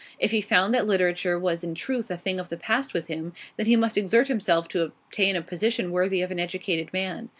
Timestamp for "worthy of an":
5.91-6.39